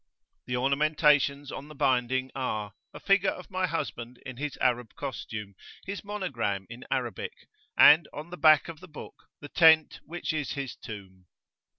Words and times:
The 0.47 0.57
ornamentations 0.57 1.51
on 1.51 1.67
the 1.67 1.75
binding 1.75 2.31
are, 2.33 2.73
a 2.91 2.99
figure 2.99 3.29
of 3.29 3.51
my 3.51 3.67
husband 3.67 4.17
in 4.25 4.37
his 4.37 4.57
Arab 4.57 4.95
costume, 4.95 5.53
his 5.85 6.03
monogram 6.03 6.65
in 6.71 6.83
Arabic, 6.89 7.47
and, 7.77 8.07
on 8.11 8.31
the 8.31 8.37
back 8.37 8.67
of 8.67 8.79
the 8.79 8.87
book, 8.87 9.29
the 9.41 9.47
tent 9.49 9.99
which 10.03 10.33
is 10.33 10.53
his 10.53 10.75
tomb. 10.75 11.27